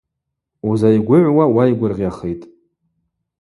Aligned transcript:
Узайгвыгӏвуа 0.69 1.45
уайгвыргъьахитӏ. 1.55 2.45